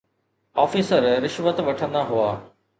Officer 0.63 1.03
رشوت 1.25 1.57
وٺندا 1.67 2.01
هئا. 2.09 2.29